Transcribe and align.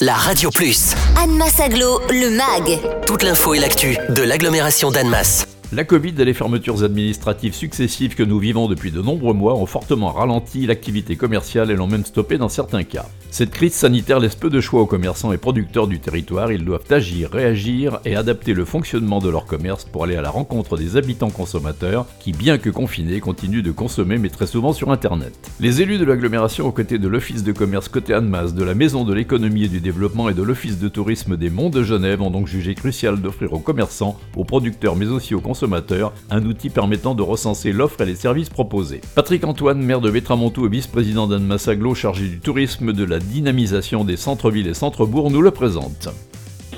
la 0.00 0.14
Radio 0.14 0.50
Plus. 0.50 0.94
Annemasse 1.22 1.60
Aglo, 1.60 2.00
le 2.08 2.30
MAG. 2.30 2.80
Toute 3.06 3.22
l'info 3.22 3.52
et 3.54 3.58
l'actu 3.58 3.98
de 4.08 4.22
l'agglomération 4.22 4.90
d'Annemasse. 4.90 5.49
La 5.72 5.84
Covid 5.84 6.14
et 6.18 6.24
les 6.24 6.34
fermetures 6.34 6.82
administratives 6.82 7.54
successives 7.54 8.16
que 8.16 8.24
nous 8.24 8.40
vivons 8.40 8.66
depuis 8.66 8.90
de 8.90 9.00
nombreux 9.00 9.34
mois 9.34 9.54
ont 9.54 9.66
fortement 9.66 10.10
ralenti 10.10 10.66
l'activité 10.66 11.14
commerciale 11.14 11.70
et 11.70 11.76
l'ont 11.76 11.86
même 11.86 12.04
stoppé 12.04 12.38
dans 12.38 12.48
certains 12.48 12.82
cas. 12.82 13.06
Cette 13.30 13.52
crise 13.52 13.74
sanitaire 13.74 14.18
laisse 14.18 14.34
peu 14.34 14.50
de 14.50 14.60
choix 14.60 14.80
aux 14.80 14.86
commerçants 14.86 15.32
et 15.32 15.38
producteurs 15.38 15.86
du 15.86 16.00
territoire, 16.00 16.50
ils 16.50 16.64
doivent 16.64 16.90
agir, 16.90 17.30
réagir 17.30 18.00
et 18.04 18.16
adapter 18.16 18.52
le 18.52 18.64
fonctionnement 18.64 19.20
de 19.20 19.28
leur 19.28 19.46
commerce 19.46 19.84
pour 19.84 20.02
aller 20.02 20.16
à 20.16 20.22
la 20.22 20.30
rencontre 20.30 20.76
des 20.76 20.96
habitants 20.96 21.30
consommateurs 21.30 22.06
qui, 22.18 22.32
bien 22.32 22.58
que 22.58 22.68
confinés, 22.68 23.20
continuent 23.20 23.62
de 23.62 23.70
consommer 23.70 24.18
mais 24.18 24.28
très 24.28 24.48
souvent 24.48 24.72
sur 24.72 24.90
Internet. 24.90 25.32
Les 25.60 25.82
élus 25.82 25.98
de 25.98 26.04
l'agglomération 26.04 26.66
aux 26.66 26.72
côtés 26.72 26.98
de 26.98 27.06
l'Office 27.06 27.44
de 27.44 27.52
commerce 27.52 27.88
côté 27.88 28.12
Annemasse, 28.12 28.54
de 28.54 28.64
la 28.64 28.74
Maison 28.74 29.04
de 29.04 29.14
l'économie 29.14 29.66
et 29.66 29.68
du 29.68 29.78
développement 29.78 30.28
et 30.28 30.34
de 30.34 30.42
l'Office 30.42 30.80
de 30.80 30.88
tourisme 30.88 31.36
des 31.36 31.48
Monts 31.48 31.70
de 31.70 31.84
Genève 31.84 32.22
ont 32.22 32.32
donc 32.32 32.48
jugé 32.48 32.74
crucial 32.74 33.20
d'offrir 33.20 33.52
aux 33.52 33.60
commerçants, 33.60 34.18
aux 34.34 34.44
producteurs 34.44 34.96
mais 34.96 35.06
aussi 35.06 35.36
aux 35.36 35.40
consommateurs 35.40 35.59
un 36.30 36.44
outil 36.44 36.70
permettant 36.70 37.14
de 37.14 37.22
recenser 37.22 37.72
l'offre 37.72 38.00
et 38.00 38.06
les 38.06 38.14
services 38.14 38.48
proposés. 38.48 39.00
Patrick 39.14 39.44
Antoine, 39.44 39.82
maire 39.82 40.00
de 40.00 40.10
Bétramontou 40.10 40.66
et 40.66 40.68
vice-président 40.68 41.26
d'Annemasse 41.26 41.68
Aglo 41.68 41.94
chargé 41.94 42.28
du 42.28 42.40
tourisme 42.40 42.92
de 42.92 43.04
la 43.04 43.18
dynamisation 43.18 44.04
des 44.04 44.16
centres-villes 44.16 44.68
et 44.68 44.74
centres-bourgs 44.74 45.30
nous 45.30 45.42
le 45.42 45.50
présente 45.50 46.08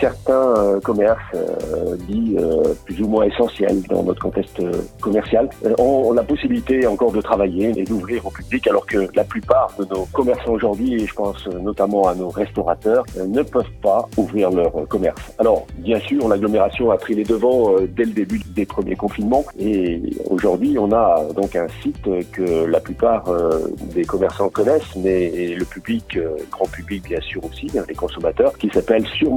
certains 0.00 0.54
euh, 0.56 0.80
commerces 0.80 1.18
euh, 1.34 1.96
dits 2.08 2.36
euh, 2.38 2.74
plus 2.84 3.02
ou 3.02 3.08
moins 3.08 3.24
essentiels 3.24 3.82
dans 3.88 4.02
notre 4.02 4.20
contexte 4.20 4.60
commercial 5.00 5.48
ont 5.78 6.12
la 6.12 6.22
possibilité 6.22 6.86
encore 6.86 7.12
de 7.12 7.20
travailler 7.20 7.72
et 7.76 7.84
d'ouvrir 7.84 8.26
au 8.26 8.30
public 8.30 8.66
alors 8.66 8.86
que 8.86 9.08
la 9.14 9.24
plupart 9.24 9.72
de 9.78 9.84
nos 9.84 10.04
commerçants 10.12 10.52
aujourd'hui, 10.52 10.94
et 10.94 11.06
je 11.06 11.14
pense 11.14 11.46
notamment 11.46 12.08
à 12.08 12.14
nos 12.14 12.28
restaurateurs, 12.28 13.04
ne 13.26 13.42
peuvent 13.42 13.64
pas 13.82 14.08
ouvrir 14.16 14.50
leur 14.50 14.72
commerce. 14.88 15.20
Alors, 15.38 15.66
bien 15.78 15.98
sûr, 16.00 16.28
l'agglomération 16.28 16.90
a 16.90 16.96
pris 16.96 17.14
les 17.14 17.24
devants 17.24 17.74
dès 17.96 18.04
le 18.04 18.12
début 18.12 18.40
des 18.54 18.66
premiers 18.66 18.96
confinements 18.96 19.44
et 19.58 20.00
aujourd'hui, 20.28 20.76
on 20.78 20.92
a 20.92 21.24
donc 21.34 21.56
un 21.56 21.66
site 21.82 22.08
que 22.32 22.64
la 22.64 22.80
plupart 22.80 23.24
des 23.94 24.04
commerçants 24.04 24.48
connaissent, 24.48 24.96
mais 24.96 25.54
le 25.54 25.64
public, 25.64 26.18
grand 26.50 26.70
public 26.70 27.04
bien 27.04 27.20
sûr 27.20 27.44
aussi, 27.44 27.66
hein, 27.76 27.84
les 27.88 27.94
consommateurs, 27.94 28.56
qui 28.58 28.68
s'appelle 28.70 29.06
sur 29.06 29.30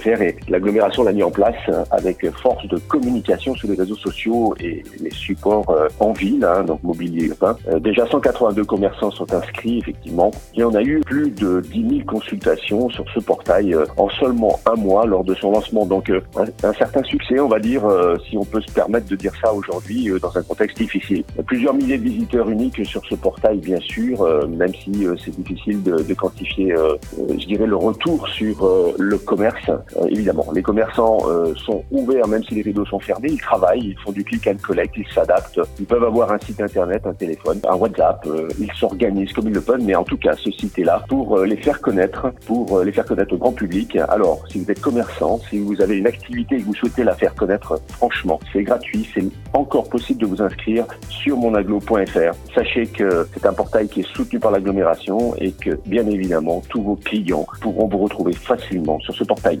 monaglo.fr 0.00 0.22
et 0.22 0.36
l'agglomération 0.48 1.02
l'a 1.02 1.12
mis 1.12 1.22
en 1.22 1.30
place 1.30 1.54
avec 1.90 2.28
force 2.30 2.66
de 2.66 2.78
communication 2.78 3.54
sur 3.54 3.68
les 3.68 3.76
réseaux 3.76 3.96
sociaux 3.96 4.54
et 4.60 4.82
les 5.00 5.10
supports 5.10 5.70
euh, 5.70 5.88
en 5.98 6.12
ville, 6.12 6.44
hein, 6.44 6.64
donc 6.64 6.82
mobilier 6.82 7.26
urbain. 7.26 7.56
Euh, 7.68 7.78
déjà 7.78 8.06
182 8.06 8.64
commerçants 8.64 9.10
sont 9.10 9.32
inscrits 9.32 9.78
effectivement 9.78 10.30
et 10.54 10.64
on 10.64 10.74
a 10.74 10.82
eu 10.82 11.00
plus 11.00 11.30
de 11.30 11.60
10 11.60 11.88
000 11.88 12.04
consultations 12.06 12.88
sur 12.90 13.04
ce 13.14 13.20
portail 13.20 13.74
euh, 13.74 13.84
en 13.96 14.08
seulement 14.10 14.58
un 14.66 14.76
mois 14.76 15.06
lors 15.06 15.24
de 15.24 15.34
son 15.34 15.52
lancement. 15.52 15.86
Donc 15.86 16.10
un, 16.36 16.72
certain 16.74 17.02
succès, 17.04 17.40
on 17.40 17.48
va 17.48 17.58
dire, 17.58 17.82
si 18.28 18.36
on 18.36 18.44
peut 18.44 18.60
se 18.60 18.72
permettre 18.72 19.06
de 19.08 19.16
dire 19.16 19.32
ça 19.42 19.52
aujourd'hui 19.52 20.10
dans 20.20 20.36
un 20.36 20.42
contexte 20.42 20.78
difficile. 20.78 21.24
Plusieurs 21.46 21.74
milliers 21.74 21.98
de 21.98 22.04
visiteurs 22.04 22.48
uniques 22.48 22.84
sur 22.86 23.04
ce 23.06 23.14
portail, 23.14 23.58
bien 23.58 23.80
sûr, 23.80 24.26
même 24.48 24.72
si 24.74 25.06
c'est 25.24 25.34
difficile 25.36 25.82
de, 25.82 26.02
de 26.02 26.14
quantifier, 26.14 26.74
je 27.16 27.46
dirais, 27.46 27.66
le 27.66 27.76
retour 27.76 28.28
sur 28.28 28.94
le 28.98 29.18
commerce. 29.18 29.70
Euh, 29.96 30.06
évidemment, 30.08 30.46
les 30.54 30.62
commerçants 30.62 31.18
euh, 31.28 31.54
sont 31.56 31.84
ouverts 31.90 32.28
même 32.28 32.42
si 32.44 32.54
les 32.54 32.62
rideaux 32.62 32.86
sont 32.86 33.00
fermés, 33.00 33.30
ils 33.30 33.40
travaillent, 33.40 33.80
ils 33.80 33.98
font 33.98 34.12
du 34.12 34.24
click 34.24 34.46
and 34.46 34.56
collect, 34.62 34.94
ils 34.96 35.12
s'adaptent, 35.12 35.60
ils 35.78 35.86
peuvent 35.86 36.04
avoir 36.04 36.32
un 36.32 36.38
site 36.38 36.60
internet, 36.60 37.06
un 37.06 37.14
téléphone, 37.14 37.60
un 37.68 37.74
WhatsApp, 37.74 38.24
euh, 38.26 38.48
ils 38.58 38.72
s'organisent 38.72 39.32
comme 39.32 39.48
ils 39.48 39.54
le 39.54 39.60
peuvent, 39.60 39.82
mais 39.82 39.94
en 39.94 40.04
tout 40.04 40.16
cas, 40.16 40.34
ce 40.36 40.50
site 40.50 40.78
est 40.78 40.84
là 40.84 41.02
pour 41.08 41.38
les 41.38 41.56
faire 41.56 41.80
connaître, 41.80 42.32
pour 42.46 42.80
les 42.80 42.92
faire 42.92 43.04
connaître 43.04 43.34
au 43.34 43.38
grand 43.38 43.52
public. 43.52 43.96
Alors, 44.08 44.44
si 44.50 44.62
vous 44.62 44.70
êtes 44.70 44.80
commerçant, 44.80 45.40
si 45.48 45.58
vous 45.58 45.80
avez 45.80 45.98
une 45.98 46.06
activité 46.06 46.56
et 46.56 46.58
que 46.58 46.64
vous 46.64 46.74
souhaitez 46.74 47.04
la 47.04 47.14
faire 47.14 47.34
connaître, 47.34 47.80
franchement, 47.88 48.38
c'est 48.52 48.62
gratuit, 48.62 49.08
c'est 49.14 49.24
encore 49.52 49.88
possible 49.88 50.20
de 50.20 50.26
vous 50.26 50.42
inscrire 50.42 50.86
sur 51.08 51.36
monaglo.fr. 51.36 52.34
Sachez 52.54 52.86
que 52.86 53.26
c'est 53.34 53.46
un 53.46 53.52
portail 53.52 53.88
qui 53.88 54.00
est 54.00 54.14
soutenu 54.14 54.38
par 54.38 54.50
l'agglomération 54.50 55.34
et 55.36 55.52
que, 55.52 55.70
bien 55.86 56.06
évidemment, 56.06 56.62
tous 56.68 56.82
vos 56.82 56.96
clients 56.96 57.46
pourront 57.60 57.88
vous 57.88 57.98
retrouver 57.98 58.32
facilement 58.32 58.98
sur 59.00 59.14
ce 59.14 59.24
portail. 59.24 59.60